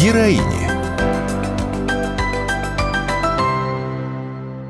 Героини. 0.00 0.42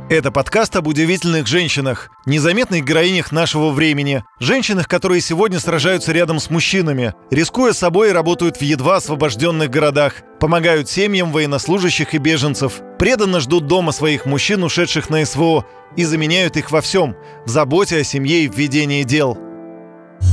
Это 0.08 0.32
подкаст 0.32 0.74
об 0.76 0.86
удивительных 0.86 1.46
женщинах, 1.46 2.10
незаметных 2.24 2.82
героинях 2.82 3.30
нашего 3.30 3.68
времени, 3.68 4.24
женщинах, 4.40 4.88
которые 4.88 5.20
сегодня 5.20 5.60
сражаются 5.60 6.12
рядом 6.12 6.40
с 6.40 6.48
мужчинами, 6.48 7.12
рискуя 7.30 7.74
собой, 7.74 8.12
работают 8.12 8.56
в 8.56 8.62
едва 8.62 8.96
освобожденных 8.96 9.68
городах, 9.68 10.14
помогают 10.40 10.88
семьям 10.88 11.30
военнослужащих 11.30 12.14
и 12.14 12.18
беженцев, 12.18 12.80
преданно 12.98 13.40
ждут 13.40 13.66
дома 13.66 13.92
своих 13.92 14.24
мужчин, 14.24 14.64
ушедших 14.64 15.10
на 15.10 15.26
СВО, 15.26 15.66
и 15.94 16.04
заменяют 16.04 16.56
их 16.56 16.70
во 16.70 16.80
всем, 16.80 17.16
в 17.44 17.50
заботе 17.50 17.98
о 17.98 18.04
семье 18.04 18.44
и 18.44 18.48
в 18.48 18.56
ведении 18.56 19.02
дел. 19.02 19.36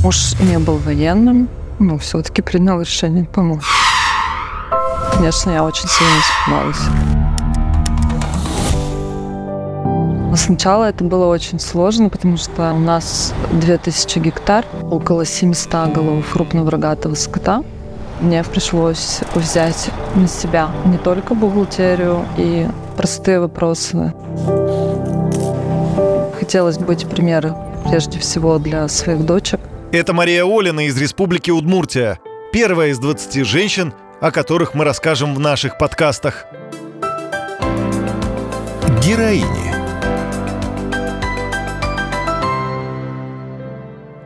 Муж 0.02 0.32
не 0.40 0.58
был 0.58 0.78
военным, 0.78 1.50
но 1.78 1.98
все-таки 1.98 2.40
принял 2.40 2.80
решение 2.80 3.26
помочь. 3.26 3.85
Конечно, 5.16 5.50
я 5.50 5.64
очень 5.64 5.88
сильно 5.88 6.12
испугалась. 6.20 6.76
Сначала 10.38 10.84
это 10.84 11.02
было 11.02 11.26
очень 11.26 11.58
сложно, 11.58 12.10
потому 12.10 12.36
что 12.36 12.74
у 12.74 12.78
нас 12.78 13.32
2000 13.52 14.18
гектар, 14.18 14.66
около 14.90 15.24
700 15.24 15.92
голов 15.92 16.30
крупного 16.30 16.70
рогатого 16.70 17.14
скота. 17.14 17.64
Мне 18.20 18.44
пришлось 18.44 19.20
взять 19.34 19.90
на 20.14 20.28
себя 20.28 20.68
не 20.84 20.98
только 20.98 21.34
бухгалтерию 21.34 22.24
и 22.36 22.66
простые 22.96 23.40
вопросы. 23.40 24.12
Хотелось 26.38 26.76
быть 26.78 27.08
примером 27.08 27.56
прежде 27.88 28.18
всего 28.18 28.58
для 28.58 28.86
своих 28.88 29.24
дочек. 29.24 29.60
Это 29.92 30.12
Мария 30.12 30.44
Олина 30.44 30.86
из 30.86 31.00
Республики 31.00 31.50
Удмуртия. 31.50 32.18
Первая 32.52 32.90
из 32.90 32.98
20 32.98 33.46
женщин, 33.46 33.94
о 34.20 34.30
которых 34.30 34.74
мы 34.74 34.84
расскажем 34.84 35.34
в 35.34 35.40
наших 35.40 35.78
подкастах. 35.78 36.46
Героини. 39.02 39.74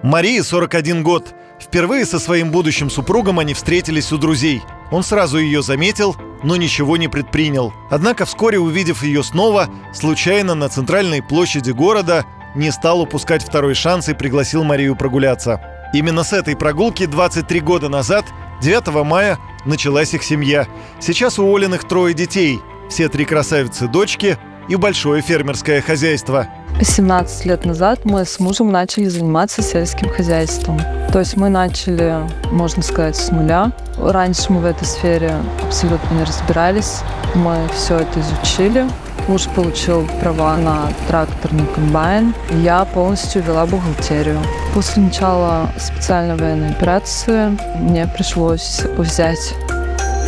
Марии 0.02 0.41
41 0.41 1.02
год. 1.02 1.34
Впервые 1.61 2.06
со 2.06 2.18
своим 2.18 2.50
будущим 2.50 2.88
супругом 2.88 3.38
они 3.38 3.55
встретились 3.55 4.12
у 4.12 4.18
друзей. 4.18 4.62
Он 4.91 5.02
сразу 5.02 5.38
ее 5.38 5.62
заметил, 5.62 6.16
но 6.42 6.56
ничего 6.56 6.96
не 6.96 7.08
предпринял. 7.08 7.72
Однако 7.91 8.24
вскоре, 8.24 8.58
увидев 8.58 9.02
ее 9.02 9.22
снова, 9.22 9.68
случайно 9.92 10.55
на 10.55 10.68
центральной 10.68 11.22
площади 11.22 11.70
города, 11.70 12.24
не 12.55 12.70
стал 12.70 13.02
упускать 13.02 13.42
второй 13.42 13.74
шанс 13.74 14.08
и 14.08 14.14
пригласил 14.14 14.64
Марию 14.64 14.96
прогуляться. 14.96 15.61
Именно 15.92 16.22
с 16.22 16.33
этой 16.33 16.56
прогулки 16.56 17.06
23 17.06 17.60
года 17.60 17.88
назад, 17.88 18.24
9 18.62 19.05
мая, 19.05 19.38
началась 19.64 20.14
их 20.14 20.22
семья. 20.22 20.66
Сейчас 21.00 21.38
у 21.38 21.56
Олиных 21.56 21.86
трое 21.86 22.14
детей. 22.14 22.60
Все 22.88 23.08
три 23.08 23.24
красавицы-дочки 23.24 24.38
и 24.68 24.77
большое 24.77 25.22
фермерское 25.22 25.80
хозяйство– 25.80 26.48
17 26.83 27.44
лет 27.44 27.66
назад 27.66 28.00
мы 28.05 28.24
с 28.24 28.41
мужем 28.41 28.72
начали 28.72 29.05
заниматься 29.06 29.61
сельским 29.61 30.08
хозяйством. 30.08 30.80
То 31.12 31.18
есть 31.18 31.36
мы 31.36 31.50
начали, 31.50 32.16
можно 32.52 32.83
сказать, 32.83 33.16
с 33.16 33.30
нуля. 33.30 33.72
Раньше 33.98 34.50
мы 34.52 34.61
в 34.61 34.64
этой 34.64 34.86
сфере 34.86 35.34
абсолютно 35.62 36.14
не 36.14 36.24
разбирались. 36.24 37.00
Мы 37.34 37.56
все 37.74 37.98
это 37.98 38.20
изучили. 38.20 38.86
Муж 39.28 39.46
получил 39.54 40.06
права 40.20 40.56
на 40.56 40.88
тракторный 41.08 41.66
комбайн. 41.74 42.34
Я 42.62 42.84
полностью 42.84 43.42
вела 43.42 43.66
бухгалтерию. 43.66 44.38
После 44.74 45.02
начала 45.02 45.70
специальной 45.78 46.36
военной 46.36 46.70
операции 46.70 47.56
мне 47.77 48.06
пришлось 48.06 48.82
взять, 48.96 49.54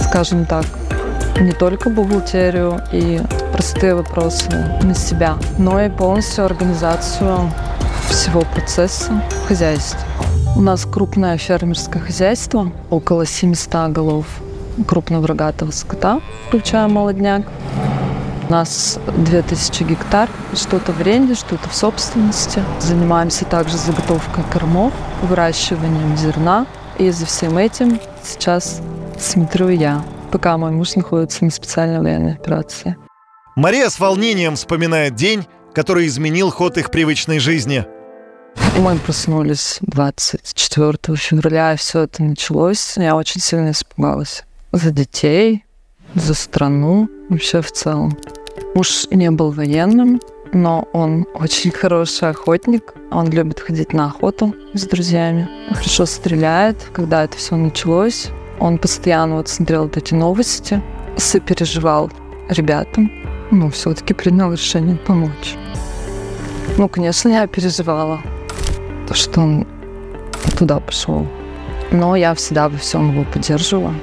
скажем 0.02 0.46
так, 0.46 0.64
не 1.40 1.52
только 1.52 1.90
бухгалтерию 1.90 2.80
и 2.92 3.20
простые 3.52 3.94
вопросы 3.94 4.50
на 4.82 4.94
себя, 4.94 5.36
но 5.58 5.80
и 5.80 5.88
полностью 5.88 6.44
организацию 6.44 7.50
всего 8.08 8.42
процесса 8.42 9.22
хозяйства. 9.48 10.00
У 10.54 10.60
нас 10.60 10.84
крупное 10.84 11.38
фермерское 11.38 12.02
хозяйство, 12.02 12.70
около 12.90 13.26
700 13.26 13.90
голов 13.90 14.26
крупного 14.86 15.26
рогатого 15.26 15.70
скота, 15.70 16.20
включая 16.48 16.88
молодняк. 16.88 17.42
У 18.52 18.54
нас 18.54 18.98
2000 19.16 19.82
гектар, 19.84 20.28
что-то 20.52 20.92
в 20.92 21.00
аренде, 21.00 21.34
что-то 21.34 21.70
в 21.70 21.74
собственности. 21.74 22.62
Занимаемся 22.80 23.46
также 23.46 23.78
заготовкой 23.78 24.44
кормов, 24.52 24.92
выращиванием 25.22 26.14
зерна. 26.18 26.66
И 26.98 27.10
за 27.10 27.24
всем 27.24 27.56
этим 27.56 27.98
сейчас 28.22 28.82
смотрю 29.18 29.70
я, 29.70 30.04
пока 30.30 30.58
мой 30.58 30.70
муж 30.70 30.96
находится 30.96 31.46
на 31.46 31.50
специальной 31.50 32.02
военной 32.02 32.34
операции. 32.34 32.98
Мария 33.56 33.88
с 33.88 33.98
волнением 33.98 34.56
вспоминает 34.56 35.14
день, 35.14 35.46
который 35.72 36.06
изменил 36.06 36.50
ход 36.50 36.76
их 36.76 36.90
привычной 36.90 37.38
жизни. 37.38 37.86
Мы 38.76 38.98
проснулись 38.98 39.78
24 39.80 41.16
февраля, 41.16 41.72
и 41.72 41.78
все 41.78 42.00
это 42.00 42.22
началось. 42.22 42.98
Я 42.98 43.16
очень 43.16 43.40
сильно 43.40 43.70
испугалась. 43.70 44.44
За 44.72 44.90
детей, 44.90 45.64
за 46.14 46.34
страну, 46.34 47.08
вообще 47.30 47.62
в 47.62 47.72
целом. 47.72 48.14
Муж 48.74 49.06
не 49.10 49.30
был 49.30 49.50
военным, 49.50 50.20
но 50.52 50.88
он 50.92 51.26
очень 51.34 51.70
хороший 51.80 52.30
охотник. 52.30 52.94
Он 53.10 53.28
любит 53.30 53.60
ходить 53.60 53.92
на 53.92 54.06
охоту 54.06 54.54
с 54.74 54.86
друзьями. 54.86 55.48
Хорошо 55.70 56.06
стреляет. 56.06 56.76
Когда 56.92 57.24
это 57.24 57.36
все 57.36 57.56
началось, 57.56 58.28
он 58.58 58.78
постоянно 58.78 59.36
вот 59.36 59.48
смотрел 59.48 59.82
вот 59.84 59.96
эти 59.96 60.14
новости, 60.14 60.82
сопереживал 61.16 62.10
ребятам, 62.48 63.10
ну, 63.50 63.68
все-таки 63.70 64.14
принял 64.14 64.52
решение 64.52 64.96
помочь. 64.96 65.56
Ну, 66.78 66.88
конечно, 66.88 67.28
я 67.28 67.46
переживала, 67.46 68.22
то, 69.06 69.14
что 69.14 69.40
он 69.40 69.66
туда 70.58 70.80
пошел. 70.80 71.26
Но 71.90 72.16
я 72.16 72.34
всегда 72.34 72.70
во 72.70 72.78
всем 72.78 73.12
его 73.12 73.24
поддерживала. 73.30 73.94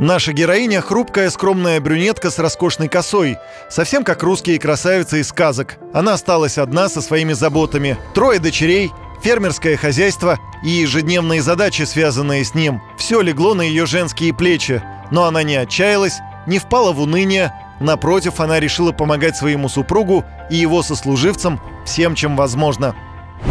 Наша 0.00 0.32
героиня– 0.32 0.80
хрупкая, 0.82 1.30
скромная 1.30 1.80
брюнетка 1.80 2.30
с 2.30 2.38
роскошной 2.40 2.88
косой. 2.88 3.38
Совсем 3.70 4.02
как 4.02 4.24
русские 4.24 4.58
красавицы 4.58 5.20
из 5.20 5.28
сказок. 5.28 5.76
Она 5.92 6.14
осталась 6.14 6.58
одна 6.58 6.88
со 6.88 7.00
своими 7.00 7.32
заботами. 7.32 7.96
Трое 8.12 8.40
дочерей, 8.40 8.90
фермерское 9.22 9.76
хозяйство 9.76 10.38
и 10.64 10.70
ежедневные 10.70 11.42
задачи, 11.42 11.82
связанные 11.82 12.44
с 12.44 12.54
ним. 12.54 12.82
Все 12.98 13.20
легло 13.20 13.54
на 13.54 13.62
ее 13.62 13.86
женские 13.86 14.34
плечи. 14.34 14.82
Но 15.12 15.26
она 15.26 15.44
не 15.44 15.54
отчаялась, 15.54 16.18
не 16.46 16.58
впала 16.58 16.92
в 16.92 17.00
уныние, 17.00 17.52
Напротив, 17.80 18.40
она 18.40 18.60
решила 18.60 18.92
помогать 18.92 19.36
своему 19.36 19.68
супругу 19.68 20.24
и 20.48 20.56
его 20.56 20.82
сослуживцам 20.82 21.60
всем, 21.84 22.14
чем 22.14 22.36
возможно. 22.36 22.94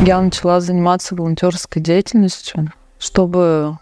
Я 0.05 0.21
начала 0.21 0.61
заниматься 0.61 1.13
волонтерской 1.13 1.81
деятельностью, 1.81 2.71
чтобы 2.99 3.77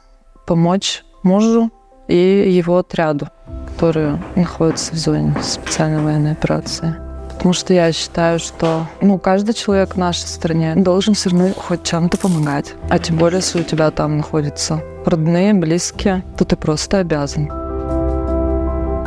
помочь 0.48 1.04
мужу 1.24 1.72
и 2.12 2.52
его 2.52 2.78
отряду, 2.78 3.30
который 3.74 4.18
находится 4.36 4.94
в 4.94 4.98
зоне 4.98 5.34
специальной 5.42 6.04
военной 6.04 6.34
операции. 6.34 6.96
Потому 7.30 7.54
что 7.54 7.74
я 7.74 7.92
считаю, 7.92 8.38
что 8.38 8.86
ну, 9.02 9.18
каждый 9.18 9.54
человек 9.54 9.96
в 9.96 9.98
нашей 9.98 10.28
стране 10.28 10.76
должен 10.76 11.14
все 11.14 11.30
равно 11.30 11.50
хоть 11.56 11.84
чем-то 11.84 12.18
помогать. 12.18 12.76
А 12.90 13.00
тем 13.00 13.18
более, 13.18 13.40
если 13.40 13.62
у 13.62 13.64
тебя 13.64 13.90
там 13.90 14.18
находятся 14.18 14.84
родные, 15.06 15.54
близкие, 15.54 16.24
то 16.38 16.46
ты 16.46 16.56
просто 16.56 17.00
обязан. 17.00 17.48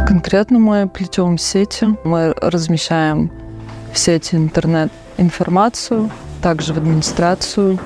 Конкретно 0.08 0.58
мы 0.58 0.88
плетем 0.88 1.38
сети, 1.38 1.86
мы 2.04 2.34
размещаем 2.40 3.30
в 3.92 3.98
сети 3.98 4.34
интернет-информацию, 4.34 6.10
также 6.42 6.72
в 6.74 6.78
администрацию 6.78 7.78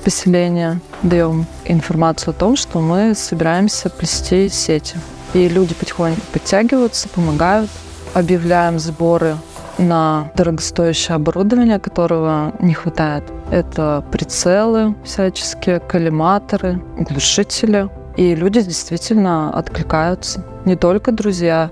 поселения 0.00 0.80
даем 1.02 1.46
информацию 1.64 2.30
о 2.30 2.34
том, 2.34 2.56
что 2.56 2.80
мы 2.80 3.14
собираемся 3.14 3.90
плести 3.90 4.48
сети. 4.48 4.96
И 5.34 5.48
люди 5.48 5.74
потихоньку 5.74 6.20
подтягиваются, 6.32 7.08
помогают. 7.08 7.70
Объявляем 8.14 8.78
сборы 8.80 9.36
на 9.78 10.30
дорогостоящее 10.36 11.14
оборудование, 11.14 11.78
которого 11.78 12.52
не 12.60 12.74
хватает. 12.74 13.24
Это 13.50 14.04
прицелы 14.10 14.94
всяческие, 15.04 15.80
коллиматоры, 15.80 16.82
глушители. 16.98 17.88
И 18.16 18.34
люди 18.34 18.60
действительно 18.62 19.50
откликаются. 19.56 20.44
Не 20.64 20.76
только 20.76 21.12
друзья, 21.12 21.70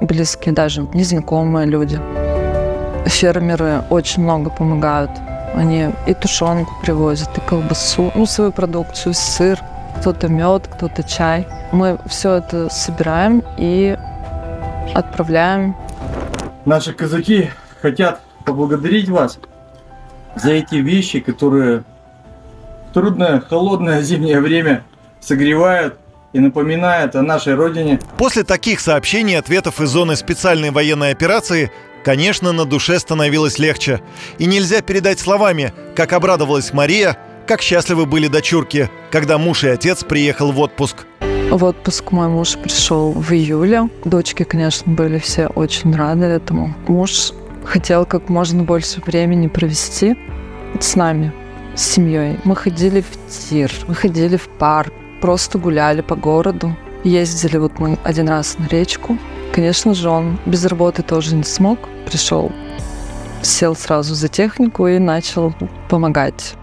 близкие, 0.00 0.54
даже 0.54 0.82
незнакомые 0.94 1.66
люди. 1.66 1.98
Фермеры 3.06 3.82
очень 3.90 4.22
много 4.22 4.50
помогают. 4.50 5.10
Они 5.54 5.88
и 6.06 6.14
тушенку 6.14 6.72
привозят, 6.82 7.36
и 7.36 7.40
колбасу, 7.40 8.12
ну, 8.14 8.26
свою 8.26 8.52
продукцию, 8.52 9.14
сыр, 9.14 9.58
кто-то 10.00 10.28
мед, 10.28 10.68
кто-то 10.68 11.02
чай. 11.02 11.46
Мы 11.72 11.98
все 12.06 12.34
это 12.34 12.68
собираем 12.70 13.42
и 13.56 13.96
отправляем. 14.94 15.76
Наши 16.64 16.92
казаки 16.92 17.50
хотят 17.80 18.20
поблагодарить 18.44 19.08
вас 19.08 19.38
за 20.36 20.52
эти 20.52 20.76
вещи, 20.76 21.20
которые 21.20 21.84
трудное, 22.92 23.40
холодное 23.40 24.02
зимнее 24.02 24.40
время 24.40 24.84
согревают 25.20 25.98
и 26.32 26.40
напоминает 26.40 27.16
о 27.16 27.22
нашей 27.22 27.54
родине. 27.54 28.00
После 28.16 28.44
таких 28.44 28.80
сообщений 28.80 29.34
и 29.34 29.36
ответов 29.36 29.80
из 29.80 29.88
зоны 29.88 30.16
специальной 30.16 30.70
военной 30.70 31.10
операции, 31.10 31.70
конечно, 32.04 32.52
на 32.52 32.64
душе 32.64 32.98
становилось 32.98 33.58
легче. 33.58 34.00
И 34.38 34.46
нельзя 34.46 34.82
передать 34.82 35.18
словами, 35.18 35.72
как 35.96 36.12
обрадовалась 36.12 36.72
Мария, 36.72 37.16
как 37.46 37.62
счастливы 37.62 38.04
были 38.04 38.28
дочурки, 38.28 38.90
когда 39.10 39.38
муж 39.38 39.64
и 39.64 39.68
отец 39.68 40.04
приехал 40.04 40.52
в 40.52 40.60
отпуск. 40.60 41.06
В 41.50 41.64
отпуск 41.64 42.12
мой 42.12 42.28
муж 42.28 42.58
пришел 42.58 43.12
в 43.12 43.32
июле. 43.32 43.88
Дочки, 44.04 44.42
конечно, 44.42 44.92
были 44.92 45.18
все 45.18 45.46
очень 45.46 45.96
рады 45.96 46.26
этому. 46.26 46.74
Муж 46.88 47.32
хотел 47.64 48.04
как 48.04 48.28
можно 48.28 48.64
больше 48.64 49.00
времени 49.00 49.46
провести 49.46 50.18
с 50.78 50.94
нами, 50.94 51.32
с 51.74 51.82
семьей. 51.82 52.38
Мы 52.44 52.54
ходили 52.54 53.00
в 53.00 53.30
тир, 53.48 53.72
мы 53.86 53.94
ходили 53.94 54.36
в 54.36 54.46
парк, 54.58 54.92
просто 55.20 55.58
гуляли 55.58 56.00
по 56.00 56.16
городу. 56.16 56.76
Ездили 57.04 57.58
вот 57.58 57.78
мы 57.78 57.98
один 58.04 58.28
раз 58.28 58.58
на 58.58 58.66
речку. 58.66 59.18
Конечно 59.52 59.94
же, 59.94 60.08
он 60.08 60.38
без 60.46 60.64
работы 60.64 61.02
тоже 61.02 61.34
не 61.34 61.44
смог. 61.44 61.78
Пришел, 62.06 62.52
сел 63.42 63.76
сразу 63.76 64.14
за 64.14 64.28
технику 64.28 64.86
и 64.86 64.98
начал 64.98 65.54
помогать. 65.88 66.54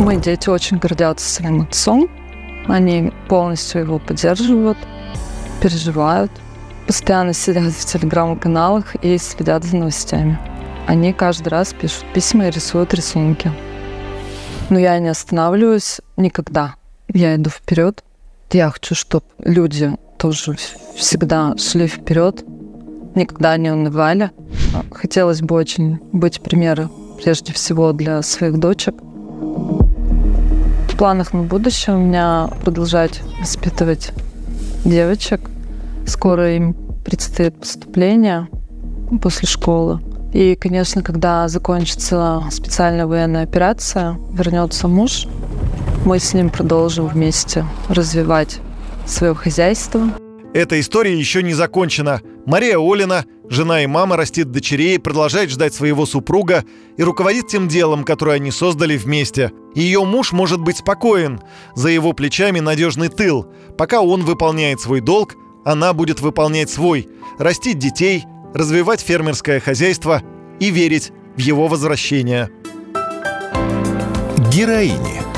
Мои 0.00 0.16
дети 0.16 0.48
очень 0.48 0.78
гордятся 0.78 1.28
своим 1.28 1.62
отцом. 1.62 2.08
Они 2.66 3.12
полностью 3.28 3.82
его 3.82 3.98
поддерживают, 3.98 4.78
переживают, 5.60 6.30
постоянно 6.86 7.32
сидят 7.32 7.72
в 7.72 7.84
телеграм-каналах 7.84 8.96
и 9.02 9.18
следят 9.18 9.64
за 9.64 9.76
новостями. 9.76 10.38
Они 10.86 11.12
каждый 11.12 11.48
раз 11.48 11.72
пишут 11.72 12.04
письма 12.12 12.48
и 12.48 12.50
рисуют 12.50 12.92
рисунки. 12.94 13.50
Но 14.70 14.78
я 14.78 14.98
не 14.98 15.08
останавливаюсь 15.08 16.00
никогда. 16.16 16.74
Я 17.12 17.36
иду 17.36 17.50
вперед. 17.50 18.02
Я 18.50 18.70
хочу, 18.70 18.94
чтобы 18.94 19.24
люди 19.38 19.92
тоже 20.18 20.56
всегда 20.96 21.56
шли 21.56 21.86
вперед, 21.86 22.44
никогда 23.14 23.56
не 23.56 23.70
унывали. 23.70 24.30
Хотелось 24.90 25.42
бы 25.42 25.54
очень 25.54 25.98
быть 26.12 26.40
примером 26.40 26.90
прежде 27.22 27.52
всего 27.52 27.92
для 27.92 28.22
своих 28.22 28.58
дочек. 28.58 28.94
В 30.88 30.96
планах 30.96 31.32
на 31.32 31.42
будущее 31.42 31.96
у 31.96 31.98
меня 31.98 32.48
продолжать 32.64 33.20
воспитывать 33.40 34.12
девочек. 34.84 35.40
Скоро 36.06 36.54
им 36.54 36.74
предстоит 37.04 37.58
поступление 37.58 38.48
после 39.20 39.48
школы. 39.48 40.00
И, 40.32 40.56
конечно, 40.56 41.02
когда 41.02 41.48
закончится 41.48 42.42
специальная 42.50 43.06
военная 43.06 43.44
операция, 43.44 44.16
вернется 44.32 44.88
муж, 44.88 45.26
мы 46.04 46.18
с 46.18 46.34
ним 46.34 46.50
продолжим 46.50 47.06
вместе 47.06 47.64
развивать 47.88 48.60
свое 49.06 49.34
хозяйство. 49.34 50.08
Эта 50.52 50.78
история 50.78 51.18
еще 51.18 51.42
не 51.42 51.52
закончена. 51.52 52.20
Мария 52.46 52.78
Олина, 52.78 53.24
жена 53.48 53.82
и 53.82 53.86
мама, 53.86 54.16
растит 54.16 54.52
дочерей, 54.52 54.98
продолжает 54.98 55.50
ждать 55.50 55.74
своего 55.74 56.06
супруга 56.06 56.64
и 56.96 57.02
руководит 57.02 57.48
тем 57.48 57.68
делом, 57.68 58.04
которое 58.04 58.36
они 58.36 58.50
создали 58.50 58.96
вместе. 58.96 59.52
Ее 59.74 60.04
муж 60.04 60.32
может 60.32 60.60
быть 60.60 60.78
спокоен. 60.78 61.40
За 61.74 61.88
его 61.88 62.12
плечами 62.12 62.60
надежный 62.60 63.08
тыл. 63.08 63.46
Пока 63.76 64.00
он 64.00 64.22
выполняет 64.22 64.80
свой 64.80 65.00
долг, 65.00 65.34
она 65.64 65.92
будет 65.92 66.20
выполнять 66.20 66.70
свой. 66.70 67.08
Растить 67.38 67.78
детей, 67.78 68.24
развивать 68.52 69.00
фермерское 69.00 69.58
хозяйство 69.58 70.22
и 70.60 70.70
верить 70.70 71.12
в 71.36 71.40
его 71.40 71.66
возвращение. 71.66 72.50
Героини– 74.52 75.20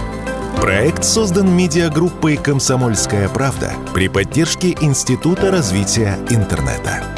Проект 0.56 1.04
создан 1.04 1.54
медиагруппой 1.54 2.36
«Комсомольская 2.36 3.28
правда» 3.28 3.72
при 3.94 4.08
поддержке 4.08 4.74
Института 4.80 5.50
развития 5.50 6.18
интернета. 6.30 7.15